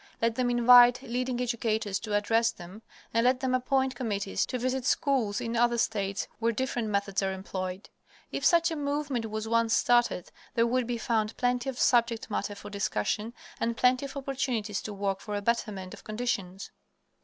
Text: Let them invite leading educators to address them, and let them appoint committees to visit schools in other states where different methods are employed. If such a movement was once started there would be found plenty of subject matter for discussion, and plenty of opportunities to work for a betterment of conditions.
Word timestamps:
Let 0.19 0.33
them 0.33 0.49
invite 0.49 1.03
leading 1.03 1.39
educators 1.39 1.99
to 1.99 2.15
address 2.15 2.49
them, 2.51 2.81
and 3.13 3.23
let 3.23 3.39
them 3.39 3.53
appoint 3.53 3.93
committees 3.93 4.47
to 4.47 4.57
visit 4.57 4.83
schools 4.83 5.39
in 5.39 5.55
other 5.55 5.77
states 5.77 6.27
where 6.39 6.51
different 6.51 6.87
methods 6.87 7.21
are 7.21 7.31
employed. 7.31 7.87
If 8.31 8.43
such 8.43 8.71
a 8.71 8.75
movement 8.75 9.29
was 9.29 9.47
once 9.47 9.75
started 9.75 10.31
there 10.55 10.65
would 10.65 10.87
be 10.87 10.97
found 10.97 11.37
plenty 11.37 11.69
of 11.69 11.77
subject 11.77 12.31
matter 12.31 12.55
for 12.55 12.71
discussion, 12.71 13.35
and 13.59 13.77
plenty 13.77 14.05
of 14.07 14.17
opportunities 14.17 14.81
to 14.81 14.91
work 14.93 15.19
for 15.19 15.35
a 15.35 15.41
betterment 15.43 15.93
of 15.93 16.03
conditions. 16.03 16.71